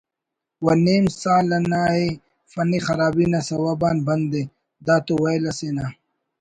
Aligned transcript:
و 0.65 0.67
نیم 0.85 1.05
سال 1.21 1.47
ناءِ 1.71 2.07
فنی 2.51 2.79
خرابی 2.85 3.25
نا 3.31 3.39
سوب 3.47 3.81
آن 3.89 3.97
بندءِ“ 4.07 4.51
دا 4.85 4.95
تو 5.05 5.13
ویل 5.23 5.43
اسے 5.49 5.69
نا 5.75 5.85